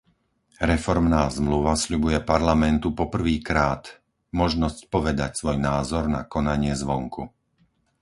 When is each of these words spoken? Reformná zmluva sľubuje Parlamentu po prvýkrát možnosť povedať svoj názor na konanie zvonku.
Reformná 0.71 1.23
zmluva 1.37 1.73
sľubuje 1.83 2.17
Parlamentu 2.31 2.87
po 2.99 3.05
prvýkrát 3.15 3.83
možnosť 4.41 4.79
povedať 4.95 5.31
svoj 5.39 5.57
názor 5.69 6.03
na 6.15 6.21
konanie 6.33 6.73
zvonku. 6.83 7.23